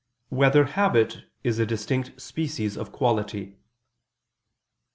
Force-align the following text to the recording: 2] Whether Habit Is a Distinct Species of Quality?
2] 0.31 0.35
Whether 0.37 0.63
Habit 0.63 1.25
Is 1.43 1.59
a 1.59 1.65
Distinct 1.67 2.19
Species 2.19 2.75
of 2.75 2.91
Quality? 2.91 3.55